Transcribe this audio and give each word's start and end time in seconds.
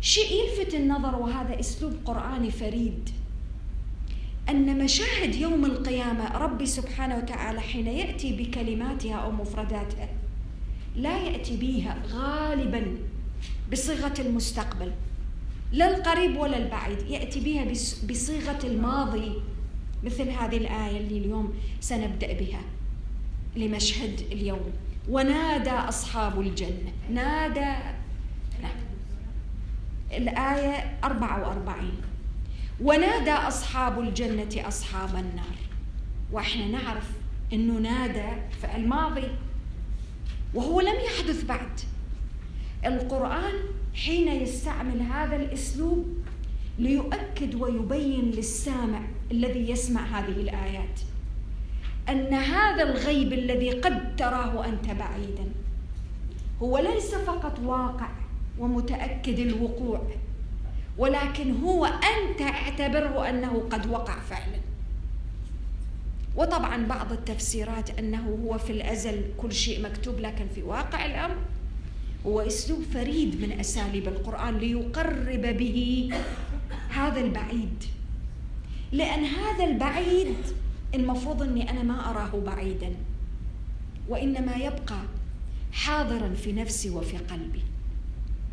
شيء 0.00 0.32
يلفت 0.32 0.74
النظر 0.74 1.16
وهذا 1.16 1.60
أسلوب 1.60 1.92
قرآني 2.04 2.50
فريد. 2.50 3.10
أن 4.48 4.84
مشاهد 4.84 5.34
يوم 5.34 5.64
القيامة 5.64 6.38
ربي 6.38 6.66
سبحانه 6.66 7.16
وتعالى 7.16 7.60
حين 7.60 7.86
يأتي 7.86 8.32
بكلماتها 8.32 9.14
أو 9.14 9.30
مفرداتها 9.30 10.08
لا 10.96 11.18
يأتي 11.18 11.56
بها 11.56 12.02
غالبا 12.08 12.96
بصيغة 13.72 14.14
المستقبل. 14.18 14.92
لا 15.72 15.96
القريب 15.96 16.36
ولا 16.36 16.56
البعيد 16.56 17.02
يأتي 17.02 17.40
بها 17.40 17.64
بصيغة 18.10 18.66
الماضي. 18.66 19.32
مثل 20.04 20.28
هذه 20.28 20.56
الآية 20.56 20.96
اللي 20.96 21.18
اليوم 21.18 21.54
سنبدأ 21.80 22.32
بها. 22.32 22.60
لمشهد 23.56 24.20
اليوم. 24.32 24.70
ونادى 25.08 25.70
أصحاب 25.70 26.40
الجنة. 26.40 26.92
نادى 27.10 27.76
نعم. 28.62 28.76
الآية 30.12 30.98
44 31.04 31.90
ونادى 32.80 33.30
أصحاب 33.30 34.00
الجنة 34.00 34.68
أصحاب 34.68 35.08
النار. 35.08 35.56
وإحنا 36.32 36.66
نعرف 36.66 37.10
إنه 37.52 37.72
نادى 37.78 38.42
في 38.60 38.76
الماضي 38.76 39.28
وهو 40.54 40.80
لم 40.80 40.94
يحدث 40.94 41.44
بعد. 41.44 41.80
القرآن 42.86 43.54
حين 43.94 44.28
يستعمل 44.28 45.02
هذا 45.02 45.36
الأسلوب 45.36 46.06
ليؤكد 46.78 47.54
ويبين 47.54 48.30
للسامع 48.30 49.00
الذي 49.30 49.70
يسمع 49.70 50.00
هذه 50.00 50.40
الآيات 50.40 51.00
أن 52.08 52.34
هذا 52.34 52.82
الغيب 52.82 53.32
الذي 53.32 53.70
قد 53.70 54.16
تراه 54.16 54.66
أنت 54.66 54.86
بعيدا 54.86 55.44
هو 56.62 56.78
ليس 56.78 57.14
فقط 57.14 57.58
واقع. 57.58 58.08
ومتأكد 58.58 59.38
الوقوع 59.38 60.02
ولكن 60.98 61.56
هو 61.56 61.84
أنت 61.86 62.40
اعتبره 62.40 63.28
أنه 63.28 63.62
قد 63.70 63.86
وقع 63.86 64.20
فعلا. 64.20 64.60
وطبعا 66.36 66.86
بعض 66.86 67.12
التفسيرات 67.12 67.98
أنه 67.98 68.38
هو 68.44 68.58
في 68.58 68.72
الأزل 68.72 69.24
كل 69.36 69.52
شيء 69.52 69.82
مكتوب 69.82 70.20
لكن 70.20 70.46
في 70.54 70.62
واقع 70.62 71.06
الأمر 71.06 71.36
هو 72.26 72.40
أسلوب 72.40 72.82
فريد 72.94 73.40
من 73.40 73.60
أساليب 73.60 74.08
القرآن 74.08 74.58
ليقرب 74.58 75.40
به 75.56 76.10
هذا 76.90 77.20
البعيد. 77.20 77.84
لأن 78.92 79.24
هذا 79.24 79.64
البعيد 79.64 80.36
المفروض 80.94 81.42
أني 81.42 81.70
أنا 81.70 81.82
ما 81.82 82.10
أراه 82.10 82.40
بعيدا 82.46 82.94
وإنما 84.08 84.56
يبقى 84.56 85.00
حاضرا 85.72 86.34
في 86.34 86.52
نفسي 86.52 86.90
وفي 86.90 87.16
قلبي. 87.16 87.62